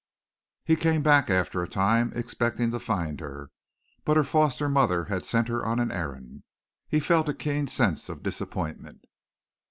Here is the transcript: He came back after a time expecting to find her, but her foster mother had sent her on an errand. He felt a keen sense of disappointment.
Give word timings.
He 0.65 0.75
came 0.75 1.03
back 1.03 1.29
after 1.29 1.61
a 1.61 1.67
time 1.69 2.11
expecting 2.15 2.71
to 2.71 2.79
find 2.79 3.19
her, 3.19 3.51
but 4.03 4.17
her 4.17 4.23
foster 4.23 4.67
mother 4.67 5.03
had 5.05 5.23
sent 5.23 5.47
her 5.47 5.63
on 5.63 5.79
an 5.79 5.91
errand. 5.91 6.41
He 6.87 6.99
felt 6.99 7.29
a 7.29 7.35
keen 7.35 7.67
sense 7.67 8.09
of 8.09 8.23
disappointment. 8.23 9.05